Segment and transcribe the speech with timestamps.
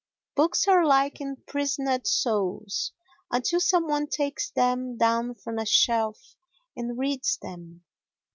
[0.33, 2.91] Books are like imprisoned souls
[3.29, 6.35] until some one takes them down from a shelf
[6.75, 7.83] and reads them.